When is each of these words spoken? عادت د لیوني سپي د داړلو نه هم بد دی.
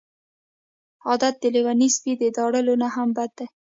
عادت 1.07 1.33
د 1.39 1.43
لیوني 1.55 1.87
سپي 1.95 2.13
د 2.17 2.23
داړلو 2.37 2.73
نه 2.83 2.87
هم 2.95 3.09
بد 3.17 3.31
دی. 3.37 3.47